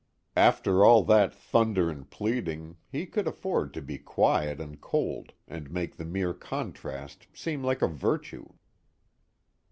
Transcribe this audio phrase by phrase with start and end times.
[0.35, 5.69] After all that thunder and pleading, he could afford to be quiet and cold, and
[5.69, 8.49] make the mere contrast seem like a virtue.